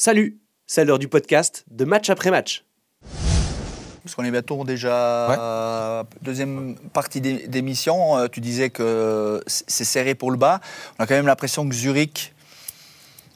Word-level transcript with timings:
Salut, 0.00 0.38
c'est 0.68 0.84
l'heure 0.84 1.00
du 1.00 1.08
podcast 1.08 1.64
de 1.72 1.84
match 1.84 2.08
après 2.08 2.30
match. 2.30 2.64
Parce 4.04 4.14
qu'on 4.14 4.22
est 4.24 4.30
bientôt 4.30 4.62
déjà 4.64 6.06
deuxième 6.22 6.76
partie 6.92 7.20
d'é- 7.20 7.48
d'émission. 7.48 8.16
Euh, 8.16 8.28
Tu 8.28 8.40
disais 8.40 8.70
que 8.70 9.42
c'est 9.46 9.84
serré 9.84 10.14
pour 10.14 10.30
le 10.30 10.36
bas. 10.36 10.60
On 10.98 11.02
a 11.02 11.06
quand 11.08 11.14
même 11.16 11.26
l'impression 11.26 11.68
que 11.68 11.74
Zurich 11.74 12.32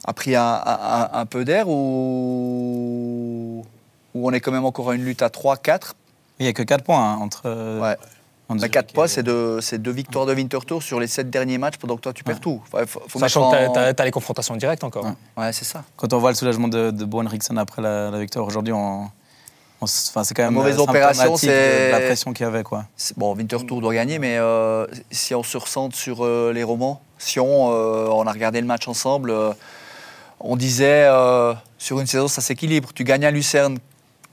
a 0.05 0.13
pris 0.13 0.35
un, 0.37 0.41
un- 0.65 1.09
un 1.11 1.25
peu 1.25 1.43
d'air 1.45 1.67
ou, 1.67 3.65
ou 4.15 4.27
on 4.27 4.31
est 4.31 4.39
quand 4.39 4.51
même 4.53 4.65
encore 4.65 4.89
à 4.91 4.95
une 4.95 5.03
lutte 5.03 5.21
à 5.21 5.27
3-4. 5.29 5.93
Il 6.39 6.43
n'y 6.43 6.49
a 6.49 6.53
que 6.53 6.63
4 6.63 6.83
points 6.83 7.11
hein, 7.13 7.17
entre. 7.17 7.41
euh, 7.45 7.81
Ouais. 7.81 7.97
Entre 8.53 8.61
Mais 8.61 8.67
Zurich 8.67 8.73
4 8.73 8.89
et- 8.89 8.93
points, 8.93 9.07
c'est 9.07 9.23
deux, 9.23 9.61
c'est 9.61 9.81
deux 9.81 9.91
victoires 9.91 10.25
de 10.25 10.33
Winterthur 10.33 10.81
sur 10.81 10.99
les 10.99 11.07
7 11.07 11.29
derniers 11.29 11.57
matchs 11.57 11.77
pendant 11.77 11.95
que 11.95 12.01
toi 12.01 12.13
tu 12.13 12.23
perds 12.23 12.39
tout. 12.39 12.61
Enfin, 12.71 12.85
faut- 12.85 13.01
faut 13.07 13.19
Sachant 13.19 13.51
que 13.51 13.67
en- 13.67 13.73
tu 13.73 13.79
as, 14.01 14.05
les 14.05 14.11
confrontations 14.11 14.55
directes 14.55 14.83
encore. 14.83 15.05
Ouais. 15.05 15.43
Ouais, 15.45 15.51
c'est 15.53 15.65
ça. 15.65 15.83
Quand 15.97 16.13
on 16.13 16.17
voit 16.19 16.29
le 16.31 16.35
soulagement 16.35 16.67
de, 16.67 16.91
de 16.91 17.05
Bo 17.05 17.19
Henriksen 17.21 17.57
après 17.57 17.81
la, 17.81 18.09
la 18.11 18.19
victoire 18.19 18.45
aujourd'hui, 18.45 18.73
on, 18.73 19.03
on 19.03 19.09
enfin, 19.83 20.23
c'est 20.23 20.33
quand 20.33 20.43
même 20.43 20.53
La 20.53 20.59
mauvaise 20.59 20.77
euh, 20.77 20.83
opération, 20.83 21.35
c'est- 21.35 21.91
la 21.91 21.99
pression 21.99 22.31
qu'il 22.33 22.45
y 22.45 22.47
avait. 22.47 22.63
Quoi. 22.63 22.85
Bon, 23.17 23.35
Winterthur 23.35 23.81
doit 23.81 23.93
gagner, 23.93 24.19
mais 24.19 24.37
euh, 24.37 24.85
si 25.11 25.35
on 25.35 25.43
se 25.43 25.57
ressente 25.57 25.95
sur 25.95 26.23
euh, 26.25 26.51
les 26.53 26.63
romans, 26.63 27.01
Sion, 27.17 27.71
euh, 27.71 28.07
on 28.11 28.25
a 28.27 28.31
regardé 28.31 28.59
le 28.61 28.67
match 28.67 28.87
ensemble, 28.87 29.29
euh, 29.31 29.51
on 30.39 30.55
disait 30.57 31.05
euh, 31.07 31.53
sur 31.77 31.99
une 31.99 32.07
saison 32.07 32.27
ça 32.27 32.41
s'équilibre. 32.41 32.89
Tu 32.93 33.03
gagnes 33.05 33.25
à 33.25 33.31
Lucerne 33.31 33.77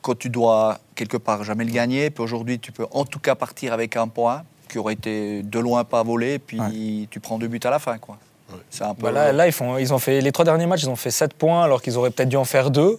quand 0.02 0.18
tu 0.18 0.30
dois 0.30 0.78
quelque 0.94 1.16
part 1.16 1.44
jamais 1.44 1.64
le 1.64 1.72
gagner, 1.72 2.10
puis 2.10 2.22
aujourd'hui 2.22 2.58
tu 2.58 2.72
peux 2.72 2.86
en 2.92 3.04
tout 3.04 3.18
cas 3.18 3.34
partir 3.34 3.72
avec 3.72 3.96
un 3.96 4.08
point 4.08 4.42
qui 4.68 4.78
aurait 4.78 4.94
été 4.94 5.42
de 5.42 5.58
loin 5.58 5.84
pas 5.84 6.02
volé, 6.02 6.38
puis 6.38 7.08
tu 7.10 7.20
prends 7.20 7.38
deux 7.38 7.48
buts 7.48 7.60
à 7.64 7.70
la 7.70 7.78
fin. 7.78 7.98
Quoi. 7.98 8.18
C'est 8.70 8.84
un 8.84 8.94
peu. 8.94 9.02
Bah 9.02 9.12
là, 9.12 9.32
là, 9.32 9.46
ils, 9.46 9.52
font, 9.52 9.78
ils 9.78 9.92
ont 9.92 9.98
fait 9.98 10.20
les 10.20 10.32
trois 10.32 10.44
derniers 10.44 10.66
matchs, 10.66 10.82
ils 10.82 10.90
ont 10.90 10.96
fait 10.96 11.10
7 11.10 11.34
points 11.34 11.62
alors 11.62 11.82
qu'ils 11.82 11.96
auraient 11.96 12.10
peut-être 12.10 12.28
dû 12.28 12.36
en 12.36 12.44
faire 12.44 12.70
2. 12.70 12.98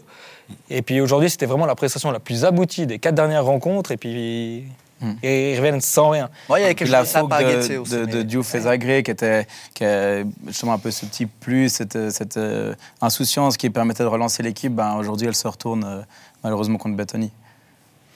Et 0.69 0.81
puis 0.81 0.99
aujourd'hui, 1.01 1.29
c'était 1.29 1.45
vraiment 1.45 1.65
la 1.65 1.75
prestation 1.75 2.11
la 2.11 2.19
plus 2.19 2.45
aboutie 2.45 2.85
des 2.85 2.99
quatre 2.99 3.15
dernières 3.15 3.45
rencontres. 3.45 3.91
Et 3.91 3.97
puis 3.97 4.65
Hmm. 5.01 5.13
ils 5.23 5.57
reviennent 5.57 5.81
sans 5.81 6.09
rien. 6.09 6.29
Ouais, 6.47 6.59
il 6.59 6.61
y 6.61 6.65
avait 6.65 6.75
quelque 6.75 6.91
la 6.91 7.03
chose 7.03 7.27
de 7.27 7.73
de, 7.73 7.77
aussi. 7.79 7.91
de, 7.95 8.05
de 8.05 8.21
Diouf 8.21 8.55
Zagré, 8.55 9.01
qui 9.01 9.09
était 9.09 9.47
qui 9.73 9.83
a 9.83 10.23
justement 10.45 10.73
un 10.73 10.77
peu 10.77 10.91
ce 10.91 11.07
petit 11.07 11.25
plus, 11.25 11.69
cette, 11.69 12.11
cette 12.11 12.37
euh, 12.37 12.75
insouciance 13.01 13.57
qui 13.57 13.71
permettait 13.71 14.03
de 14.03 14.09
relancer 14.09 14.43
l'équipe, 14.43 14.73
ben, 14.73 14.95
aujourd'hui 14.97 15.27
elle 15.27 15.35
se 15.35 15.47
retourne 15.47 15.83
euh, 15.83 16.01
malheureusement 16.43 16.77
contre 16.77 16.95
Bettoni, 16.95 17.31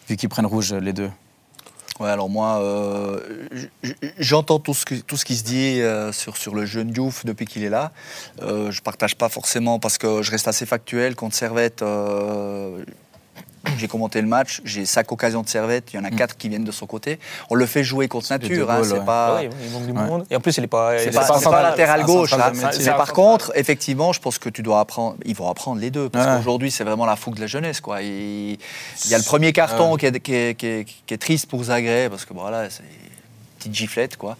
vu 0.07 0.15
qu'ils 0.15 0.29
prennent 0.29 0.45
rouge 0.45 0.73
euh, 0.73 0.79
les 0.79 0.93
deux. 0.93 1.09
Ouais, 1.99 2.09
alors 2.09 2.27
moi, 2.27 2.59
euh, 2.61 3.21
j'entends 4.19 4.59
tout 4.59 4.73
ce, 4.73 4.95
tout 4.95 5.15
ce 5.15 5.23
qui 5.23 5.37
se 5.37 5.45
dit 5.45 5.81
euh, 5.81 6.11
sur, 6.11 6.35
sur 6.35 6.53
le 6.53 6.65
jeune 6.65 6.91
Diouf 6.91 7.23
depuis 7.23 7.45
qu'il 7.45 7.63
est 7.63 7.69
là. 7.69 7.93
Je 8.41 8.81
partage 8.81 9.15
pas 9.15 9.29
forcément 9.29 9.79
parce 9.79 9.97
que 9.97 10.21
je 10.21 10.29
reste 10.29 10.49
assez 10.49 10.65
factuel. 10.65 11.15
Contre 11.15 11.35
Servette, 11.35 11.81
j'ai 13.77 13.88
commenté 13.88 14.21
le 14.21 14.27
match, 14.27 14.61
j'ai 14.66 14.85
cinq 14.85 15.11
occasions 15.11 15.41
de 15.41 15.49
Servette, 15.49 15.94
il 15.94 15.97
y 15.97 15.99
en 15.99 16.03
a 16.03 16.11
quatre 16.11 16.38
qui 16.38 16.49
viennent 16.49 16.63
de 16.63 16.71
son 16.71 16.85
côté. 16.85 17.19
On 17.49 17.55
le 17.55 17.66
fait 17.66 17.83
jouer 17.83 18.07
contre 18.07 18.31
nature, 18.31 18.69
hein, 18.72 18.81
c'est 18.83 18.94
ouais. 18.94 19.05
pas... 19.05 19.38
Ah 19.38 19.41
oui, 19.41 19.49
il 19.66 19.72
manque 19.72 19.85
du 19.85 19.91
Ouais. 19.91 20.05
monde. 20.07 20.25
Et 20.30 20.35
en 20.35 20.39
plus, 20.39 20.57
il 20.57 20.61
n'est 20.61 20.67
pas. 20.67 20.97
C'est 20.97 21.05
il 21.05 21.09
est 21.09 21.11
pas, 21.11 21.39
c'est 21.39 21.45
pas 21.45 21.63
latéral 21.63 22.03
gauche. 22.05 22.33
Mais 22.35 22.88
un 22.89 22.94
par 22.94 23.13
contre, 23.13 23.52
effectivement, 23.55 24.13
je 24.13 24.19
pense 24.19 24.38
que 24.38 24.49
tu 24.49 24.61
dois 24.61 24.80
apprendre. 24.80 25.16
Ils 25.25 25.35
vont 25.35 25.49
apprendre 25.49 25.80
les 25.80 25.89
deux, 25.91 26.09
parce 26.09 26.25
Ouais. 26.27 26.35
qu'aujourd'hui, 26.38 26.72
c'est 26.72 26.83
vraiment 26.83 27.05
la 27.05 27.16
fougue 27.16 27.35
de 27.35 27.41
la 27.41 27.47
jeunesse, 27.47 27.81
quoi. 27.81 28.02
Il, 28.02 28.52
il 29.05 29.09
y 29.11 29.13
a 29.13 29.17
le 29.17 29.23
premier 29.23 29.53
carton 29.53 29.95
qui, 29.95 30.05
est, 30.07 30.19
qui, 30.19 30.33
est, 30.35 30.55
qui, 30.57 30.67
est, 30.67 30.85
qui 31.05 31.13
est 31.13 31.17
triste 31.17 31.47
pour 31.50 31.63
Zagreb, 31.63 32.11
parce 32.11 32.25
que 32.25 32.33
voilà, 32.33 32.69
c'est 32.69 32.83
une 33.66 33.71
petite 33.71 33.75
giflette, 33.75 34.17
quoi. 34.17 34.38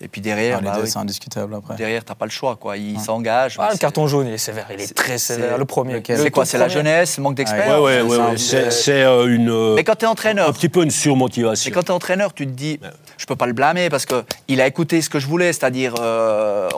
Et 0.00 0.08
puis 0.08 0.20
derrière, 0.20 0.58
Ah, 0.58 0.64
bah 0.64 0.78
oui, 0.82 0.88
c'est 0.90 0.98
indiscutable 0.98 1.54
après. 1.54 1.76
derrière, 1.76 2.04
t'as 2.04 2.16
pas 2.16 2.24
le 2.26 2.30
choix, 2.30 2.56
quoi. 2.56 2.76
Il 2.76 2.98
s'engage. 3.00 3.56
Ah, 3.60 3.70
le 3.72 3.78
carton 3.78 4.06
jaune, 4.08 4.26
il 4.26 4.34
est 4.34 4.38
sévère. 4.38 4.66
Il 4.74 4.80
est, 4.80 4.92
très 4.94 5.18
sévère. 5.18 5.56
Le 5.56 5.64
premier. 5.64 6.02
C'est 6.04 6.30
quoi 6.30 6.44
C'est 6.44 6.58
la 6.58 6.68
jeunesse, 6.68 7.16
manque 7.18 7.36
d'expérience. 7.36 7.80
Ouais, 7.80 8.02
ouais, 8.02 8.02
ouais, 8.02 8.18
un- 8.18 8.30
ouais. 8.32 8.70
C'est 8.70 9.02
euh, 9.04 9.26
une, 9.34 9.48
euh, 9.50 9.74
Mais 9.76 9.84
quand 9.84 9.94
tu 9.94 10.04
es 10.04 10.08
un 10.08 10.10
entraîneur, 10.10 10.52
petit 10.52 10.68
peu 10.68 10.82
une 10.82 10.90
surmotivation. 10.90 11.70
Mais 11.70 11.74
quand 11.74 11.82
tu 11.84 11.88
es 11.92 11.94
entraîneur, 11.94 12.34
tu 12.34 12.44
te 12.44 12.50
dis, 12.52 12.80
je 13.16 13.24
peux 13.26 13.36
pas 13.36 13.46
le 13.46 13.52
blâmer 13.52 13.88
parce 13.88 14.04
qu'il 14.04 14.60
a 14.60 14.66
écouté 14.66 15.00
ce 15.00 15.08
que 15.08 15.20
je 15.20 15.26
voulais, 15.28 15.52
c'est-à-dire 15.52 15.94
euh, 16.00 16.68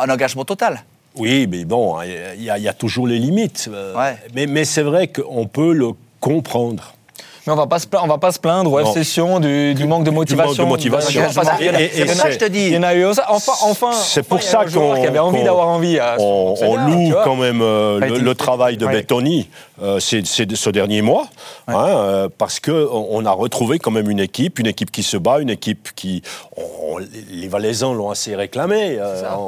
un 0.00 0.10
engagement 0.10 0.44
total. 0.44 0.82
Oui, 1.16 1.46
mais 1.50 1.64
bon, 1.64 2.00
il 2.02 2.42
y, 2.44 2.50
a- 2.50 2.58
il 2.58 2.62
y 2.62 2.68
a 2.68 2.74
toujours 2.74 3.06
les 3.06 3.18
limites. 3.18 3.70
Ouais. 3.96 4.16
Mais, 4.34 4.46
mais 4.46 4.66
c'est 4.66 4.82
vrai 4.82 5.08
qu'on 5.08 5.46
peut 5.46 5.72
le 5.72 5.88
comprendre. 6.20 6.92
Mais 7.46 7.52
on 7.52 7.56
va 7.56 7.66
pas 7.66 7.78
se 7.78 7.86
plaindre, 7.86 8.04
on 8.06 8.08
va 8.08 8.18
pas 8.18 8.32
se 8.32 8.38
plaindre 8.40 8.72
au. 8.72 8.80
FC 8.80 9.04
Sion 9.04 9.38
du, 9.38 9.74
du 9.74 9.86
manque 9.86 10.02
de 10.04 10.10
motivation. 10.10 10.66
manque 10.66 10.80
de 10.80 10.88
motivation. 10.90 11.22
je 11.30 12.38
te 12.38 12.44
Il 12.46 12.56
y 12.56 12.70
dis. 12.70 12.76
en 12.76 12.82
a 12.82 12.94
eu 12.94 13.04
aussi. 13.04 13.20
Enfin, 13.28 13.52
enfin. 13.62 13.92
C'est 13.92 14.24
pour 14.26 14.42
ça 14.42 14.64
qu'on- 14.64 14.92
avait 14.94 15.18
envie 15.18 15.38
qu'on- 15.38 15.44
d'avoir 15.44 15.68
envie. 15.68 15.98
à 16.00 16.16
On, 16.18 16.76
loue 16.88 17.14
quand 17.24 17.36
même 17.36 17.60
euh, 17.62 18.00
le, 18.00 18.34
travail 18.34 18.76
de. 18.76 18.86
Bettoni 18.86 19.48
euh, 19.82 20.00
ces, 20.00 20.24
ces- 20.24 20.46
ce 20.54 20.70
dernier 20.70 21.02
mois, 21.02 21.26
hein, 21.68 21.74
euh, 21.88 22.28
parce 22.36 22.60
que 22.60 22.88
on 22.90 23.24
a 23.26 23.30
retrouvé 23.30 23.78
quand 23.78 23.90
même 23.90 24.10
une 24.10 24.20
équipe, 24.20 24.58
une 24.58 24.66
équipe 24.66 24.90
qui 24.90 25.02
se 25.02 25.16
bat, 25.16 25.40
une 25.40 25.50
équipe 25.50 25.88
qui, 25.94 26.22
on- 26.56 26.98
les 27.30 27.48
Valaisans 27.48 27.92
l'ont 27.94 28.10
assez 28.10 28.34
réclamé. 28.34 28.98
euh, 28.98 29.20
Ça, 29.22 29.38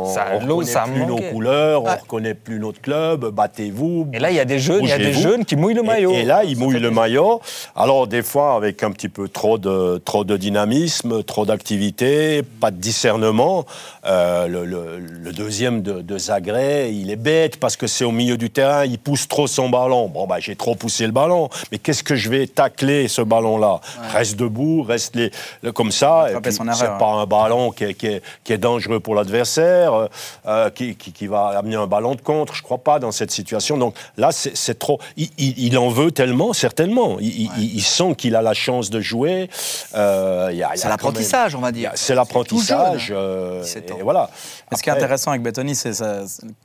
on 0.41 0.45
l'eau, 0.47 0.57
reconnaît 0.59 0.93
plus 0.95 1.07
nos 1.07 1.17
couleurs, 1.19 1.83
Ouais. 1.85 1.91
on 1.99 2.03
reconnaît 2.03 2.35
plus 2.35 2.59
notre 2.59 2.81
club, 2.81 3.27
battez-vous. 3.31 4.09
Et 4.13 4.19
là, 4.19 4.31
il 4.31 4.37
y 4.37 4.41
a 4.41 4.45
des 4.45 4.59
jeunes, 4.59 4.83
il 4.83 4.89
y 4.89 4.93
a 4.93 4.99
des 4.99 5.13
jeunes 5.13 5.45
qui 5.45 5.57
mouillent 5.57 5.75
le 5.75 5.83
maillot. 5.83 6.13
Et, 6.13 6.25
là, 6.25 6.45
il 6.45 6.57
Ça 6.57 6.63
mouille 6.63 6.75
fait 6.75 6.81
le 6.81 6.89
plaisir. 6.89 7.03
maillot. 7.03 7.41
Alors, 7.77 8.07
des 8.07 8.23
fois, 8.23 8.55
avec 8.57 8.83
un 8.83 8.91
petit 8.91 9.09
peu 9.09 9.29
trop 9.29 9.57
de, 9.59 9.99
trop 10.05 10.25
de 10.25 10.37
dynamisme, 10.37 11.23
trop 11.23 11.47
d'activité, 11.47 12.43
pas 12.61 12.71
de 12.71 12.77
discernement. 12.77 13.65
Euh, 14.07 14.47
le, 14.47 14.65
le- 14.65 14.99
le 14.99 15.33
deuxième 15.33 15.83
de, 15.83 16.01
de 16.03 16.19
Zagreb, 16.19 16.93
il 16.93 17.11
est 17.11 17.17
bête 17.17 17.59
parce 17.59 17.77
que 17.77 17.87
c'est 17.87 18.05
au 18.05 18.11
milieu 18.13 18.37
du 18.37 18.51
terrain, 18.51 18.85
il 18.85 18.99
pousse 18.99 19.29
trop 19.29 19.47
son 19.47 19.69
ballon. 19.69 20.09
Bon, 20.19 20.27
bah, 20.27 20.41
j'ai 20.41 20.57
trop 20.57 20.75
poussé 20.75 21.07
le 21.07 21.13
ballon. 21.13 21.49
Mais 21.71 21.79
qu'est-ce 21.79 22.03
que 22.03 22.17
je 22.17 22.29
vais 22.29 22.49
tacler 22.49 23.07
ce 23.07 23.23
ballon-là 23.23 23.81
Reste 24.13 24.35
debout, 24.35 24.83
reste 24.83 25.15
les, 25.15 25.31
le- 25.63 25.71
comme 25.71 25.93
ça. 25.93 26.27
C'est 26.53 26.99
pas 26.99 27.07
un 27.13 27.25
ballon 27.25 27.71
qui 27.71 27.85
est, 27.85 27.95
qui 27.95 28.07
est- 28.09 28.23
qui 28.43 28.53
est 28.53 28.59
dangereux 28.59 28.99
pour 28.99 29.15
l'adversaire, 29.15 29.93
euh, 29.95 30.07
euh, 30.47 30.71
qui, 30.71 30.97
qui- 30.97 31.29
va 31.29 31.57
amener 31.57 31.77
un 31.77 31.87
ballon 31.87 32.17
de 32.17 32.21
contre. 32.21 32.53
Je 32.57 32.63
crois 32.65 32.79
pas 32.79 32.99
dans 32.99 33.13
cette 33.13 33.31
situation. 33.31 33.79
Donc 33.79 33.95
là, 34.17 34.31
c'est 34.33 34.77
trop. 34.77 34.99
Il, 35.17 35.29
il- 35.39 35.57
il 35.67 35.79
en 35.79 35.89
veut 35.89 36.11
tellement, 36.11 36.53
certainement. 36.53 37.19
Il, 37.21 37.49
il 37.57 37.81
sent 37.83 38.17
qu'il 38.17 38.35
a 38.35 38.43
la 38.43 38.55
chance 38.55 38.91
de 38.91 39.01
jouer. 39.01 39.49
Euh, 39.95 40.51
C'est 40.75 40.89
l'apprentissage, 40.89 41.55
on 41.55 41.61
va 41.61 41.71
dire. 41.71 41.93
C'est 41.95 42.17
l'apprentissage. 42.17 42.93
tout 42.95 42.99
jeune, 42.99 43.17
euh, 43.19 43.63
17 43.63 43.93
ans. 43.93 43.97
et 44.01 44.03
voilà. 44.03 44.31
Mais 44.73 44.77
ce 44.77 44.83
qui 44.83 44.89
est 44.89 44.93
Après- 44.93 45.05
intéressant 45.05 45.31
avec 45.31 45.43
Bettoni, 45.43 45.77
c'est 45.77 45.93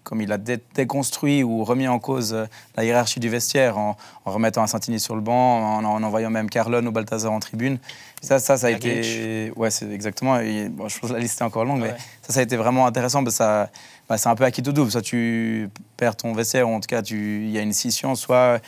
comme 0.04 0.22
il 0.22 0.32
a 0.32 0.38
dé- 0.40 0.58
déconstruit 0.74 1.44
ou 1.44 1.64
remis 1.64 1.88
en 1.88 2.00
cause 2.00 2.36
la 2.76 2.84
hiérarchie 2.84 3.20
du 3.20 3.30
vestiaire 3.30 3.43
en, 3.78 3.96
en 4.26 4.32
remettant 4.32 4.64
un 4.64 4.68
Santini 4.68 5.00
sur 5.00 5.16
le 5.16 5.22
banc, 5.22 5.78
en, 5.78 5.84
en 5.86 6.04
envoyant 6.04 6.30
même 6.30 6.50
Carlon 6.50 6.86
ou 6.86 6.92
Balthazar 6.92 7.32
en 7.32 7.40
tribune. 7.40 7.78
Ça, 8.22 8.40
ça, 8.40 8.58
ça 8.58 8.68
a 8.68 8.70
été. 8.70 9.52
Ouais, 9.58 9.70
c'est 9.70 9.92
exactement. 9.92 10.40
et, 10.40 10.70
bon, 10.70 10.88
je 10.88 10.98
pense 11.00 11.10
que 11.10 11.16
la 11.16 11.20
liste 11.22 11.42
est 11.42 11.44
encore 11.44 11.66
longue, 11.66 11.82
mais 11.82 11.90
Ouais. 11.90 11.98
ça, 12.22 12.34
ça 12.34 12.40
a 12.40 12.44
été 12.44 12.56
vraiment 12.56 12.86
intéressant. 12.88 13.22
Parce 13.24 13.36
que 13.36 13.44
ça, 13.44 13.70
bah, 14.08 14.18
c'est 14.18 14.30
un 14.30 14.36
peu 14.36 14.46
acquis 14.46 14.64
tout 14.64 14.72
double. 14.72 14.90
Soit 14.92 15.02
tu 15.02 15.70
perds 15.98 16.16
ton 16.16 16.32
vestiaire, 16.34 16.70
ou 16.70 16.74
en 16.74 16.80
tout 16.80 16.88
cas, 16.88 17.02
tu- 17.02 17.44
il 17.44 17.52
y 17.52 17.58
a 17.58 17.62
une 17.62 17.74
scission, 17.74 18.16
soit 18.16 18.60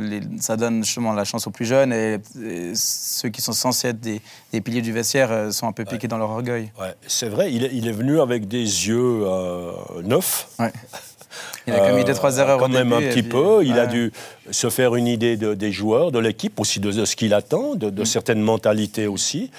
les- 0.00 0.20
ça 0.40 0.56
donne 0.56 0.82
justement 0.84 1.12
la 1.12 1.24
chance 1.24 1.46
aux 1.46 1.50
plus 1.52 1.64
jeunes, 1.64 1.92
et, 1.92 2.18
et 2.44 2.72
ceux 2.74 3.28
qui 3.28 3.40
sont 3.40 3.52
censés 3.52 3.88
être 3.88 4.00
des, 4.00 4.20
des 4.52 4.60
piliers 4.60 4.82
du 4.82 4.92
vestiaire 4.92 5.30
euh, 5.30 5.50
sont 5.52 5.68
un 5.68 5.72
peu 5.72 5.84
piqués 5.84 6.08
dans 6.08 6.18
leur 6.18 6.30
orgueil. 6.30 6.72
Ouais, 6.80 6.94
c'est 7.06 7.28
vrai, 7.28 7.52
il 7.52 7.64
est, 7.64 7.70
il 7.72 7.86
est 7.86 7.92
venu 7.92 8.20
avec 8.20 8.48
des 8.48 8.58
yeux 8.88 9.22
euh, 9.26 9.72
neufs. 10.02 10.48
Ouais. 10.58 10.72
Il 11.66 11.72
a 11.74 11.88
commis 11.88 12.04
deux, 12.04 12.14
trois 12.14 12.38
erreurs 12.38 12.58
Quand 12.58 12.64
au 12.66 12.68
même 12.68 12.88
début, 12.90 12.94
un 13.04 13.06
et 13.06 13.08
petit 13.10 13.22
puis- 13.22 13.30
peu. 13.30 13.64
Il 13.64 13.78
a 13.78 13.86
dû 13.86 14.12
se 14.50 14.68
faire 14.70 14.94
une 14.96 15.06
idée 15.06 15.36
de- 15.36 15.54
des 15.54 15.70
joueurs, 15.72 16.10
de 16.12 16.18
l'équipe, 16.18 16.58
aussi 16.60 16.80
de, 16.80 16.90
de 16.90 17.04
ce 17.04 17.14
qu'il 17.16 17.34
attend, 17.34 17.74
de, 17.74 17.88
Mm. 18.02 18.04
certaines 18.04 18.40
mentalités 18.40 19.06
aussi. 19.06 19.50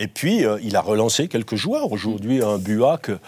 Et 0.00 0.08
puis, 0.08 0.44
euh, 0.44 0.58
il 0.64 0.74
a 0.74 0.80
relancé 0.80 1.28
quelques 1.28 1.54
joueurs. 1.54 1.92
Aujourd'hui, 1.92 2.42
un 2.42 2.58
Buac, 2.58 3.02
pff, 3.02 3.18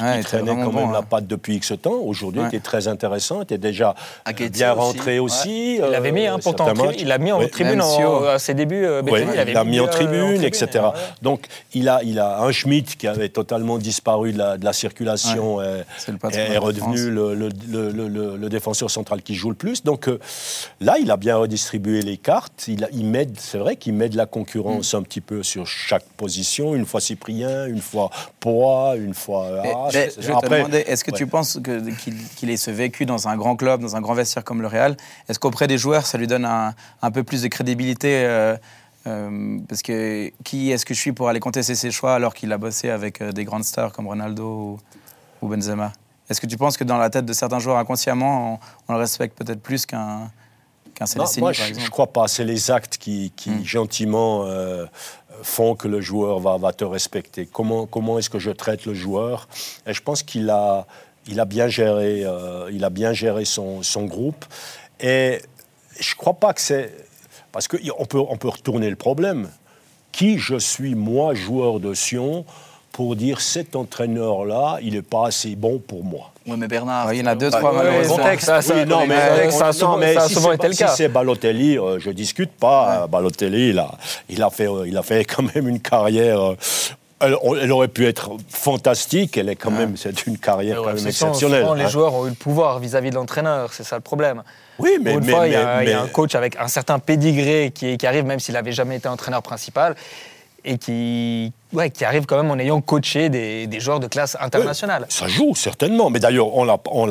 Ouais, 0.00 0.14
il 0.16 0.20
qui 0.20 0.24
traînait 0.24 0.54
quand 0.54 0.70
bon, 0.70 0.80
même 0.80 0.92
la 0.92 1.00
hein. 1.00 1.02
patte 1.02 1.26
depuis 1.26 1.56
X 1.56 1.74
temps, 1.82 1.92
aujourd'hui, 2.02 2.40
Ouais. 2.40 2.48
était 2.48 2.60
très 2.60 2.88
intéressant, 2.88 3.42
était 3.42 3.58
déjà 3.58 3.94
bien 4.26 4.72
aussi, 4.72 4.80
rentré 4.80 5.12
ouais. 5.12 5.18
aussi. 5.18 5.74
Il 5.74 5.80
l'avait 5.82 6.10
mis, 6.10 6.26
hein, 6.26 6.36
euh, 6.38 6.42
pourtant, 6.42 6.72
il 6.98 7.06
l'a 7.06 7.18
mis 7.18 7.32
en 7.32 7.40
Oui. 7.40 7.50
tribune 7.50 7.82
en- 7.82 8.24
à 8.24 8.38
ses 8.38 8.54
débuts. 8.54 8.82
euh, 8.86 9.02
il 9.06 9.52
l'a 9.52 9.64
mis 9.64 9.78
en 9.78 9.84
euh, 9.84 9.88
tribune, 9.88 10.42
etc. 10.42 10.84
Donc, 11.20 11.44
il 11.74 11.86
a, 11.90 12.00
il 12.02 12.18
a 12.18 12.40
un 12.44 12.50
Schmitt 12.50 12.96
qui 12.96 13.06
avait 13.06 13.28
totalement 13.28 13.76
disparu 13.76 14.32
de 14.32 14.38
la, 14.38 14.56
de 14.56 14.64
la 14.64 14.72
circulation 14.72 15.60
et, 15.60 15.82
est 16.34 16.56
redevenu 16.56 17.10
le, 17.10 17.34
le- 17.34 17.49
le- 17.68 17.90
le- 17.90 18.08
le- 18.08 18.36
le 18.36 18.48
défenseur 18.48 18.90
central 18.90 19.22
qui 19.22 19.34
joue 19.34 19.48
le 19.50 19.54
plus. 19.56 19.82
Donc 19.84 20.08
euh, 20.08 20.18
là, 20.80 20.96
il 20.98 21.10
a 21.10 21.16
bien 21.16 21.36
redistribué 21.36 22.02
les 22.02 22.16
cartes. 22.16 22.68
Il, 22.68 23.04
met, 23.06 23.28
c'est 23.38 23.58
vrai 23.58 23.76
qu'il 23.76 23.94
met 23.94 24.08
de 24.08 24.16
la 24.16 24.26
concurrence 24.26 24.94
un 24.94 25.02
petit 25.02 25.20
peu 25.20 25.42
sur 25.42 25.66
chaque 25.66 26.04
position. 26.16 26.74
Une 26.74 26.86
fois 26.86 27.00
Cyprien, 27.00 27.66
une 27.66 27.80
fois 27.80 28.10
Poa, 28.40 28.96
une 28.96 29.14
fois 29.14 29.60
Mais- 29.62 29.74
je 29.92 29.98
vais 29.98 30.32
te 30.32 30.32
Après, 30.32 30.58
demander, 30.58 30.78
est-ce 30.86 31.04
que 31.04 31.10
ouais. 31.10 31.18
tu 31.18 31.26
penses 31.26 31.58
que- 31.62 31.90
qu'il 32.02 32.14
qu'il 32.36 32.50
ait 32.50 32.56
ce 32.56 32.70
vécu 32.70 33.06
dans 33.06 33.28
un 33.28 33.36
grand 33.36 33.56
club, 33.56 33.80
dans 33.80 33.96
un 33.96 34.00
grand 34.00 34.14
vestiaire 34.14 34.44
comme 34.44 34.62
le 34.62 34.68
Real? 34.68 34.96
Est-ce 35.28 35.38
qu'auprès 35.38 35.66
des 35.66 35.78
joueurs, 35.78 36.06
ça 36.06 36.18
lui 36.18 36.26
donne 36.26 36.44
un, 36.44 36.74
un 37.02 37.10
peu 37.10 37.22
plus 37.22 37.42
de 37.42 37.48
crédibilité 37.48 38.24
euh, 38.24 38.56
euh, 39.06 39.58
Parce 39.68 39.82
que 39.82 40.30
qui 40.44 40.70
est-ce 40.70 40.84
que 40.84 40.94
je 40.94 41.00
suis 41.00 41.12
pour 41.12 41.28
aller 41.28 41.40
contester 41.40 41.74
ses 41.74 41.90
choix 41.90 42.14
alors 42.14 42.34
qu'il 42.34 42.52
a 42.52 42.58
bossé 42.58 42.90
avec 42.90 43.22
des 43.22 43.44
grandes 43.44 43.64
stars 43.64 43.92
comme 43.92 44.06
Ronaldo 44.08 44.44
ou, 44.44 44.78
ou 45.46 45.48
Benzema? 45.48 45.92
Est-ce 46.30 46.40
que 46.40 46.46
tu 46.46 46.56
penses 46.56 46.76
que 46.76 46.84
dans 46.84 46.96
la 46.96 47.10
tête 47.10 47.26
de 47.26 47.32
certains 47.32 47.58
joueurs 47.58 47.76
inconsciemment, 47.76 48.54
on, 48.54 48.58
on 48.88 48.92
le 48.94 49.00
respecte 49.00 49.36
peut-être 49.36 49.60
plus 49.60 49.84
qu'un 49.84 50.30
qu'un 50.94 51.04
Non, 51.04 51.06
Célestini, 51.06 51.40
moi, 51.42 51.52
par 51.52 51.64
je 51.64 51.68
exemple 51.68 51.86
ne 51.86 51.90
crois 51.90 52.06
pas. 52.06 52.28
C'est 52.28 52.44
les 52.44 52.70
actes 52.70 52.96
qui, 52.98 53.32
qui, 53.36 53.50
Hmm. 53.50 53.64
gentiment 53.64 54.44
euh, 54.44 54.86
font 55.42 55.74
que 55.74 55.88
le 55.88 56.00
joueur 56.00 56.38
va, 56.38 56.56
va 56.56 56.72
te 56.72 56.84
respecter. 56.84 57.46
Comment, 57.46 57.86
comment 57.86 58.18
est-ce 58.18 58.30
que 58.30 58.38
je 58.38 58.50
traite 58.50 58.86
le 58.86 58.94
joueur? 58.94 59.48
Et 59.86 59.92
je 59.92 60.02
pense 60.02 60.22
qu'il 60.22 60.50
a, 60.50 60.86
il 61.26 61.40
a 61.40 61.44
bien 61.44 61.68
géré, 61.68 62.22
euh, 62.24 62.70
il 62.72 62.84
a 62.84 62.90
bien 62.90 63.12
géré 63.12 63.44
son, 63.44 63.82
son 63.82 64.04
groupe. 64.04 64.44
Et 65.00 65.40
je 65.98 66.12
ne 66.12 66.16
crois 66.16 66.34
pas 66.34 66.52
que 66.54 66.60
c'est... 66.60 66.94
Parce 67.52 67.66
qu'on 67.66 68.06
peut, 68.06 68.20
on 68.20 68.36
peut 68.36 68.48
retourner 68.48 68.88
le 68.88 68.96
problème. 68.96 69.48
Qui 70.12 70.38
je 70.38 70.56
suis, 70.58 70.94
moi, 70.94 71.34
joueur 71.34 71.80
de 71.80 71.94
Sion, 71.94 72.44
pour 72.92 73.16
dire 73.16 73.40
cet 73.40 73.76
entraîneur-là, 73.76 74.78
il 74.82 74.94
n'est 74.94 75.02
pas 75.02 75.26
assez 75.28 75.54
bon 75.56 75.78
pour 75.78 76.04
moi 76.04 76.32
Oui, 76.46 76.54
mais 76.58 76.66
Bernard. 76.68 77.06
Ouais, 77.06 77.16
il 77.18 77.20
y 77.20 77.22
en 77.22 77.26
a 77.30 77.34
deux, 77.34 77.50
trois, 77.50 77.70
ouais, 77.72 77.78
malheureusement. 77.78 78.16
contexte. 78.16 78.46
Ça, 78.46 78.84
non, 78.84 79.00
mais, 79.06 79.06
mais 79.08 79.50
ça 79.50 79.64
a 79.64 79.66
non, 79.68 79.72
souvent- 79.72 79.96
mais 79.96 80.14
ça 80.14 80.22
a 80.24 80.28
si 80.28 80.34
souvent 80.34 80.48
c'est- 80.50 80.54
été 80.56 80.66
le 80.68 80.72
si 80.72 80.78
cas. 80.82 80.88
c'est 80.88 81.08
Balotelli, 81.08 81.78
euh, 81.78 81.98
je 82.00 82.10
discute 82.10 82.50
pas. 82.52 83.02
Euh, 83.02 83.06
Balotelli, 83.06 83.70
il 83.70 83.78
a, 83.78 83.90
il, 84.28 84.42
a 84.42 84.50
fait, 84.50 84.66
euh, 84.68 84.86
il 84.88 84.96
a 84.96 85.02
fait 85.02 85.24
quand 85.24 85.44
même 85.54 85.68
une 85.68 85.80
carrière. 85.80 86.40
euh, 86.40 86.56
elle, 87.22 87.36
elle 87.60 87.70
aurait 87.72 87.88
pu 87.88 88.06
être 88.06 88.30
fantastique. 88.48 89.36
Elle 89.36 89.50
est 89.50 89.56
quand 89.56 89.70
même, 89.70 89.96
c'est 89.96 90.26
une 90.26 90.38
carrière 90.38 90.78
quand 90.78 90.86
même 90.86 90.96
souvent- 90.96 91.08
exceptionnelle. 91.10 91.60
souvent, 91.62 91.74
les 91.74 91.84
hein. 91.84 91.88
joueurs 91.88 92.14
ont 92.14 92.26
eu 92.26 92.30
le 92.30 92.34
pouvoir 92.34 92.78
vis-à-vis 92.78 93.10
de 93.10 93.16
l'entraîneur, 93.16 93.72
c'est 93.74 93.84
ça 93.84 93.96
le 93.96 94.00
problème. 94.02 94.42
Oui, 94.78 94.98
mais, 95.02 95.12
une 95.12 95.20
mais- 95.24 95.32
fois, 95.32 95.46
il 95.46 95.52
y, 95.52 95.56
a, 95.56 95.76
mais- 95.76 95.84
il 95.84 95.90
y 95.90 95.92
a 95.92 95.96
mais- 95.98 96.02
un 96.04 96.08
coach 96.08 96.34
avec 96.34 96.56
un 96.58 96.68
certain 96.68 96.98
pédigré 96.98 97.72
qui, 97.74 97.98
qui 97.98 98.06
arrive, 98.06 98.24
même 98.24 98.40
s'il 98.40 98.54
n'avait 98.54 98.72
jamais 98.72 98.96
été 98.96 99.06
entraîneur 99.06 99.42
principal, 99.42 99.94
et 100.64 100.78
qui, 100.78 101.52
ouais, 101.72 101.90
qui 101.90 102.04
arrive 102.04 102.26
quand 102.26 102.36
même 102.36 102.50
en 102.50 102.58
ayant 102.58 102.80
coaché 102.80 103.28
des, 103.28 103.66
des 103.66 103.80
joueurs 103.80 104.00
de 104.00 104.06
classe 104.06 104.36
internationale. 104.40 105.06
Ça 105.08 105.28
joue, 105.28 105.54
certainement. 105.54 106.10
Mais 106.10 106.20
d'ailleurs, 106.20 106.54
on, 106.56 106.68
on, 106.68 106.78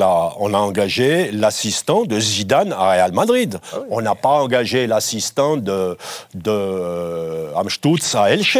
a 0.54 0.58
engagé 0.58 1.30
l'assistant 1.32 2.04
de 2.04 2.18
Zidane 2.20 2.72
à 2.72 2.90
Real 2.90 3.12
Madrid. 3.12 3.58
Ah 3.72 3.78
On 3.90 4.00
n'a 4.00 4.14
pas 4.14 4.28
engagé 4.28 4.86
l'assistant 4.86 5.56
de, 5.56 5.96
de 6.34 6.50
euh, 6.50 7.54
Amstutz 7.56 8.14
à 8.14 8.30
Elche. 8.30 8.58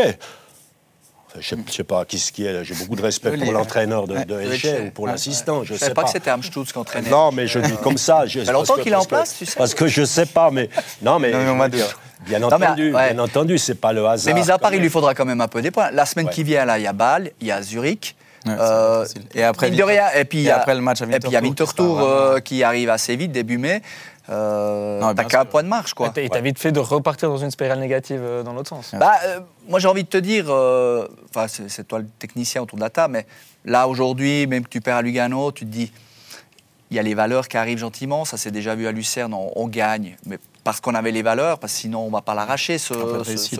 Je 1.39 1.55
ne 1.55 1.63
sais 1.71 1.85
pas 1.85 2.05
qui 2.05 2.19
ce 2.19 2.33
qui 2.33 2.45
est. 2.45 2.65
J'ai 2.65 2.75
beaucoup 2.75 2.97
de 2.97 3.03
respect 3.03 3.37
pour 3.37 3.53
l'entraîneur 3.53 4.09
de, 4.09 4.17
Elche 4.41 4.67
ou 4.87 4.91
pour 4.91 5.07
l'assistant. 5.07 5.63
Je 5.63 5.75
ne 5.75 5.79
savais 5.79 5.91
sais 5.91 5.95
pas 5.95 6.03
pas. 6.03 6.07
que 6.09 6.13
c'était 6.13 6.31
Amstutz 6.31 6.73
qui 6.73 6.79
entraînait. 6.79 7.09
Non, 7.09 7.31
mais 7.31 7.47
je 7.47 7.61
dis 7.61 7.77
comme 7.83 7.99
ça. 7.99 8.27
Je, 8.27 8.41
longtemps 8.51 8.75
que- 8.75 8.83
qu'il 8.83 8.93
est 8.93 8.97
en 8.97 9.05
place, 9.05 9.37
tu 9.39 9.47
sais. 9.47 9.55
Parce 9.57 9.75
que 9.75 9.87
je 9.87 10.01
ne 10.01 10.07
sais 10.07 10.27
pas, 10.27 10.51
mais. 10.51 10.69
Non, 11.03 11.21
mais. 11.21 11.31
Non, 11.31 11.39
mais 11.39 11.51
on 11.51 11.85
Bien 12.31 12.39
Non, 12.39 12.49
mais, 12.59 12.67
entendu, 12.67 12.95
ouais. 12.95 13.13
bien 13.15 13.23
entendu, 13.23 13.59
c'est 13.59 13.75
pas 13.75 13.93
le 13.93 14.07
hasard. 14.07 14.35
Mais 14.35 14.41
mis 14.41 14.51
à 14.51 14.57
part, 14.59 14.73
il 14.73 14.81
lui 14.81 14.89
faudra 14.89 15.15
quand 15.15 15.25
même 15.27 15.41
un 15.41 15.49
peu 15.49 15.61
des 15.61 15.71
points. 15.71 15.91
La 15.91 16.07
semaine 16.07 16.27
Ouais. 16.27 16.33
qui 16.33 16.43
vient, 16.45 16.65
là, 16.65 16.79
il 16.79 16.83
y 16.85 16.87
a 16.87 16.93
Bâle, 16.93 17.31
il 17.41 17.47
y 17.49 17.53
a 17.53 17.61
Zurich. 17.63 18.15
Ouais, 18.47 18.55
Euh. 18.59 19.05
Et 19.35 19.43
après, 19.45 19.69
mine 19.69 19.79
de 19.79 19.85
rien, 19.85 20.07
et 20.17 20.25
puis 20.25 20.39
il 20.39 20.45
y 20.45 20.47
et 20.47 20.51
a- 20.51 20.57
après 20.57 20.75
le 20.75 20.81
match 20.81 21.03
à 21.03 21.05
Et 21.05 21.09
puis 21.09 21.19
il 21.27 21.33
y 21.33 21.37
a 21.37 21.43
Winterthur, 21.43 22.01
euh, 22.01 22.41
qui 22.41 22.63
arrive 22.65 22.89
assez 22.89 23.15
vite, 23.17 23.33
début 23.33 23.59
mai. 23.59 23.83
Euh, 24.31 25.01
Non, 25.01 25.13
T'as 25.15 25.25
qu'un 25.25 25.45
point 25.45 25.63
de 25.63 25.69
marche, 25.69 25.93
quoi. 25.93 26.13
Et 26.17 26.29
t'as 26.29 26.41
vite 26.41 26.59
fait 26.59 26.73
de 26.73 26.79
repartir 26.81 27.29
dans 27.29 27.37
une 27.37 27.51
spirale 27.51 27.81
négative 27.81 28.21
euh, 28.23 28.43
dans 28.43 28.53
l'autre 28.53 28.69
sens. 28.69 28.95
Bah, 28.99 29.15
euh, 29.25 29.41
moi, 29.69 29.79
j'ai 29.81 29.89
envie 29.89 30.05
de 30.05 30.09
te 30.09 30.17
dire, 30.19 30.47
euh, 30.49 31.07
enfin, 31.29 31.49
c'est 31.49 31.69
c'est 31.69 31.87
toi 31.87 31.99
le 31.99 32.07
technicien 32.19 32.63
autour 32.63 32.79
de 32.79 32.83
la 32.85 32.91
table, 32.91 33.15
mais 33.15 33.27
là, 33.65 33.89
aujourd'hui, 33.89 34.47
même 34.47 34.63
que 34.63 34.69
tu 34.71 34.81
perds 34.81 34.97
à 34.97 35.03
Lugano, 35.03 35.51
tu 35.53 35.65
te 35.67 35.71
dis, 35.71 35.91
il 36.91 36.97
y 36.97 37.01
a 37.01 37.03
les 37.03 37.15
valeurs 37.15 37.49
qui 37.49 37.57
arrivent 37.57 37.79
gentiment. 37.79 38.25
Ça 38.25 38.37
s'est 38.37 38.51
déjà 38.51 38.75
vu 38.75 38.87
à 38.87 38.93
Lucerne, 38.93 39.33
on, 39.35 39.51
on 39.57 39.69
gagne, 39.69 40.17
mais 40.27 40.39
parce 40.65 40.81
qu'on 40.81 40.95
avait 40.95 41.11
les 41.13 41.23
valeurs, 41.23 41.59
parce 41.59 41.73
que 41.73 41.79
sinon, 41.79 42.01
on 42.01 42.11
va 42.11 42.21
pas 42.21 42.35
l'arracher, 42.35 42.77
ce, 42.79 42.93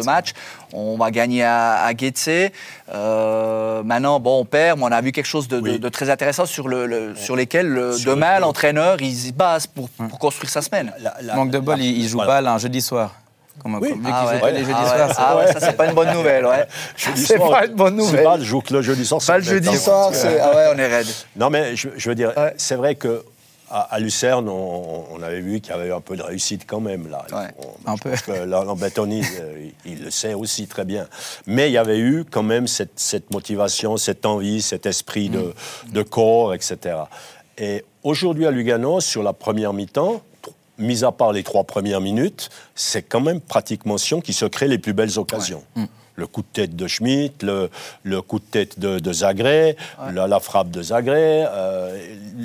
match. 0.05 0.33
On 0.73 0.97
va 0.99 1.11
gagner 1.11 1.43
à, 1.45 1.85
à 1.85 1.97
Getse. 1.97 2.51
Euh, 2.93 3.83
maintenant, 3.83 4.21
bon, 4.21 4.41
on 4.41 4.45
perd, 4.45 4.79
mais 4.79 4.85
on 4.85 4.93
a 4.93 5.01
vu 5.01 5.13
quelque 5.13 5.27
chose 5.27 5.49
de, 5.49 5.61
de- 5.61 5.71
Oui. 5.71 5.79
de 5.79 5.89
très 5.89 6.11
intéressant 6.11 6.45
sur, 6.47 6.69
le, 6.69 6.87
le- 6.87 7.15
sur 7.17 7.37
lesquels, 7.37 7.69
le- 7.69 7.93
Sur 7.97 8.15
demain, 8.15 8.35
le- 8.37 8.41
l'entraîneur, 8.43 9.01
il 9.01 9.15
se 9.17 9.33
base 9.33 9.67
pour, 9.67 9.89
pour 9.89 10.19
construire 10.19 10.51
sa 10.51 10.63
semaine. 10.63 10.93
La- 11.01 11.15
la- 11.23 11.35
Manque 11.37 11.51
de 11.51 11.59
bol, 11.59 11.79
la- 11.79 11.85
il, 11.85 11.99
il 11.99 12.09
joue 12.09 12.19
voilà. 12.19 12.33
balle 12.35 12.47
un 12.49 12.59
jeudi 12.59 12.83
soir. 12.83 13.15
Comme, 13.63 13.75
Oui. 13.81 13.91
comme- 13.91 14.07
Ah 14.11 14.27
ouais. 14.27 14.41
pas 14.41 14.51
les 14.51 14.61
jeudis 14.61 14.73
Ah 14.75 14.83
ouais. 14.83 14.97
soirs, 14.97 15.09
c'est- 15.11 15.17
Ah 15.19 15.37
ouais, 15.37 15.53
ça, 15.53 15.61
c'est 15.61 15.77
pas 15.77 15.87
une 15.87 15.95
bonne 15.95 16.13
nouvelle, 16.13 16.47
ouais. 16.47 16.67
Jeudi 16.97 17.27
C'est 17.27 17.37
soir, 17.37 17.51
pas 17.51 17.67
une 17.67 17.75
bonne 17.75 17.97
nouvelle. 17.97 18.25
Bâle 18.25 18.43
joue 18.43 18.61
que 18.61 18.73
le 18.75 18.83
jeudi 18.83 19.05
soir. 19.05 19.21
Pas 19.27 19.39
le 19.39 19.45
c'est 19.45 19.51
jeudi 19.51 19.77
soir, 19.77 20.11
c'est. 20.15 20.39
Ah 20.41 20.55
ouais, 20.55 20.67
on 20.75 20.79
est 20.79 20.87
raide. 20.87 21.07
Non, 21.37 21.51
mais 21.51 21.77
je, 21.77 21.89
je 21.97 22.09
veux 22.09 22.15
dire, 22.15 22.33
Ouais. 22.37 22.55
c'est 22.57 22.77
vrai 22.77 22.95
que 22.95 23.25
à, 23.73 23.83
à 23.95 24.01
Lucerne, 24.01 24.49
on, 24.49 25.05
on 25.13 25.23
avait 25.23 25.41
vu 25.41 25.61
qu'il 25.61 25.71
y 25.73 25.75
avait 25.77 25.89
eu 25.89 25.93
un 25.93 26.01
peu 26.01 26.17
de 26.17 26.23
réussite 26.23 26.63
quand 26.67 26.81
même. 26.81 27.09
Là. 27.09 27.25
Ouais. 27.33 27.49
On- 27.87 27.93
Un 27.93 27.97
peu. 27.97 28.11
pense 28.11 28.23
que 28.23 28.33
Lambertoni, 28.33 29.23
euh, 29.41 29.69
il, 29.85 29.93
il 29.93 30.05
le 30.07 30.11
sait 30.11 30.35
aussi 30.35 30.67
très 30.67 30.85
bien. 30.85 31.07
Mais 31.47 31.69
il 31.69 31.73
y 31.73 31.79
avait 31.79 31.99
eu 32.01 32.25
quand 32.29 32.43
même 32.43 32.67
cette, 32.67 32.99
cette 32.99 33.31
motivation, 33.33 33.97
cette 33.97 34.27
envie, 34.27 34.61
cet 34.61 34.87
esprit 34.87 35.29
de, 35.29 35.39
Mm. 35.89 35.93
de 35.93 36.03
corps, 36.03 36.53
etc. 36.53 36.79
Et 37.59 37.85
aujourd'hui 38.03 38.47
à 38.47 38.51
Lugano, 38.51 39.01
sur 39.01 39.23
la 39.23 39.33
première 39.33 39.73
mi-temps, 39.73 40.21
mis 40.81 41.05
à 41.05 41.13
part 41.13 41.33
les 41.33 41.43
trois 41.43 41.65
premières 41.65 42.01
minutes, 42.01 42.51
c'est 42.75 43.03
quand 43.03 43.21
même 43.21 43.41
pratiquement 43.41 43.99
Sion 43.99 44.21
qui 44.21 44.33
se 44.33 44.45
crée 44.47 44.69
les 44.69 44.79
plus 44.79 44.93
belles 44.93 45.19
occasions. 45.19 45.63
Mm. 45.77 45.85
Le 46.17 46.27
coup 46.27 46.43
de 46.43 46.47
tête 46.53 46.77
de 46.77 46.87
Schmitt, 46.87 47.43
le, 47.43 47.71
le 48.03 48.21
coup 48.21 48.41
de 48.41 48.45
tête 48.45 48.79
de, 48.79 48.99
de 48.99 49.13
Zagré, 49.13 49.77
la, 50.13 50.27
la 50.27 50.41
frappe 50.41 50.71
de 50.71 50.83
Zagré, 50.83 51.45
euh, 51.49 51.97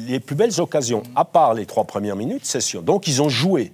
les 0.07 0.19
plus 0.21 0.35
belles 0.35 0.61
occasions, 0.61 1.03
à 1.15 1.25
part 1.25 1.53
les 1.53 1.65
trois 1.65 1.83
premières 1.83 2.15
minutes, 2.15 2.45
c'est 2.45 2.61
Sion. 2.61 2.81
Donc 2.81 3.07
ils 3.07 3.21
ont 3.21 3.27
joué. 3.29 3.73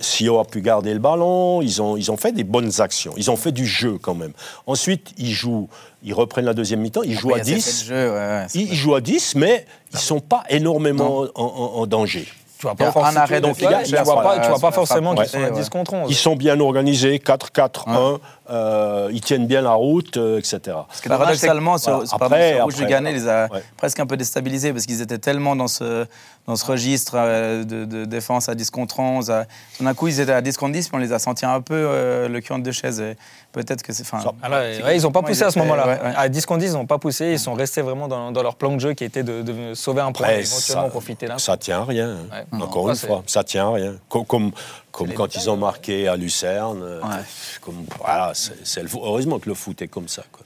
Sio 0.00 0.38
a 0.38 0.44
pu 0.44 0.62
garder 0.62 0.92
le 0.92 0.98
ballon, 0.98 1.60
ils 1.62 1.80
ont, 1.80 1.96
ils 1.96 2.10
ont 2.10 2.16
fait 2.16 2.32
des 2.32 2.44
bonnes 2.44 2.80
actions, 2.80 3.12
ils 3.16 3.30
ont 3.30 3.36
fait 3.36 3.52
du 3.52 3.66
jeu 3.66 3.98
quand 4.00 4.14
même. 4.14 4.32
Ensuite, 4.66 5.12
ils 5.18 5.32
jouent, 5.32 5.68
ils 6.02 6.14
reprennent 6.14 6.46
la 6.46 6.54
deuxième 6.54 6.80
mi-temps, 6.80 7.02
ils 7.02 7.16
jouent 7.18 7.34
à 7.34 7.36
Après, 7.38 7.50
il 7.50 7.54
y 7.54 7.58
a 7.58 7.60
cet 7.60 7.72
10. 7.74 7.82
effet 7.82 7.92
de 7.94 7.96
jeu, 8.00 8.10
ouais, 8.10 8.16
ouais, 8.16 8.44
c'est- 8.48 8.58
Ils, 8.58 8.72
ils 8.72 8.74
jouent 8.74 8.94
à 8.94 9.00
10, 9.00 9.34
mais 9.36 9.66
ils 9.92 9.96
ne 9.96 10.00
sont 10.00 10.20
pas 10.20 10.44
énormément 10.48 11.20
en, 11.34 11.42
en- 11.44 11.72
en 11.80 11.86
danger. 11.86 12.26
Tu 12.62 12.68
vois 12.68 12.76
pas 12.76 12.86
un 12.86 12.92
forcément, 12.92 13.20
arrêt 13.22 13.40
de 13.40 13.46
donc, 13.46 13.56
tu 13.56 13.64
vois 13.64 14.22
pas, 14.22 14.38
tu 14.38 14.48
vois 14.48 14.58
pas 14.60 14.70
forcément 14.70 15.16
qu'ils 15.16 15.26
sont 15.26 15.42
à 15.42 15.50
ouais. 15.50 15.50
10 15.50 15.68
contre 15.68 15.94
11. 15.94 16.08
Ils 16.08 16.14
sont 16.14 16.36
bien 16.36 16.60
organisés, 16.60 17.18
4-4-1, 17.18 18.20
euh, 18.50 19.08
ils 19.12 19.20
tiennent 19.20 19.46
bien 19.46 19.60
la 19.62 19.72
route, 19.72 20.16
euh, 20.16 20.38
etc. 20.38 20.58
que 20.58 20.68
dommage, 21.08 21.18
Paradoxalement, 21.20 21.74
que- 21.76 21.80
sur, 21.80 21.92
Voilà. 21.92 22.08
pardon, 22.10 22.24
Après- 22.26 22.54
sur 22.54 22.64
Rouge 22.64 22.74
après, 22.74 22.84
Luganais, 22.84 23.12
les 23.12 23.28
a 23.28 23.48
ouais. 23.52 23.62
presque 23.76 24.00
un 24.00 24.06
peu 24.06 24.16
déstabilisés 24.16 24.72
parce 24.72 24.84
qu'ils 24.86 25.00
étaient 25.00 25.18
tellement 25.18 25.54
dans 25.56 25.68
ce, 25.68 26.06
dans 26.46 26.56
ce 26.56 26.64
registre 26.66 27.12
euh, 27.16 27.62
de, 27.64 27.84
de 27.84 28.04
défense 28.04 28.48
à 28.48 28.54
10 28.54 28.70
contre 28.70 28.98
11. 28.98 29.30
à- 29.30 29.46
Tout 29.78 29.84
d'un 29.84 29.94
coup, 29.94 30.08
ils 30.08 30.18
étaient 30.20 30.32
à 30.32 30.40
10 30.40 30.56
contre 30.56 30.72
10, 30.72 30.88
puis 30.88 30.96
on 30.96 31.00
les 31.00 31.12
a 31.12 31.18
sentis 31.18 31.46
un 31.46 31.60
peu 31.60 31.74
euh, 31.74 32.28
le 32.28 32.40
cul 32.40 32.52
entre 32.52 32.64
deux 32.64 32.72
chaises. 32.72 33.00
Et 33.00 33.16
Peut-être 33.52 33.82
que 33.82 33.92
c'est. 33.92 34.04
Ah 34.42 34.50
ouais, 34.50 34.96
ils 34.96 35.02
n'ont 35.02 35.12
pas 35.12 35.20
poussé 35.22 35.42
à 35.42 35.50
ce 35.50 35.58
moment-là. 35.58 35.86
ouais, 35.86 36.00
ouais. 36.02 36.12
À 36.16 36.28
10 36.30 36.46
contre 36.46 36.60
10, 36.60 36.70
ils 36.70 36.72
n'ont 36.72 36.86
pas 36.86 36.98
poussé. 36.98 37.32
Ils 37.32 37.38
sont 37.38 37.52
restés 37.52 37.82
vraiment 37.82 38.08
dans, 38.08 38.32
dans 38.32 38.42
leur 38.42 38.54
plan 38.56 38.72
de 38.74 38.80
jeu 38.80 38.94
qui 38.94 39.04
était 39.04 39.22
de, 39.22 39.42
de 39.42 39.74
sauver 39.74 40.00
un 40.00 40.10
point 40.10 40.28
éventuellement 40.28 40.84
ça- 40.84 40.88
profiter 40.88 41.26
d'un. 41.26 41.36
Ça 41.38 41.56
tient 41.58 41.82
à 41.82 41.84
rien. 41.84 42.16
hein. 42.32 42.44
Ouais. 42.52 42.62
Encore 42.62 42.86
Non, 42.86 42.94
une 42.94 42.98
fois, 42.98 43.22
ça 43.26 43.44
tient 43.44 43.68
à 43.68 43.72
rien. 43.74 43.94
Comme, 44.08 44.24
comme, 44.24 44.50
comme 44.92 45.12
quand 45.14 45.34
ils 45.34 45.50
ont 45.50 45.56
marqué 45.56 46.06
à 46.06 46.16
Lucerne. 46.16 46.82
euh, 46.82 47.00
Ouais. 47.02 47.24
comme, 47.60 47.84
voilà, 47.98 48.32
le 48.82 48.88
heureusement 48.94 49.38
que 49.38 49.48
le 49.48 49.54
foot 49.54 49.82
est 49.82 49.88
comme 49.88 50.08
ça. 50.08 50.24
quoi. 50.30 50.40